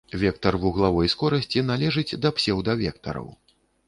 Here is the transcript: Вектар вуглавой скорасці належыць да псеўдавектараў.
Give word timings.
Вектар 0.21 0.55
вуглавой 0.61 1.11
скорасці 1.13 1.63
належыць 1.67 2.17
да 2.23 2.31
псеўдавектараў. 2.39 3.29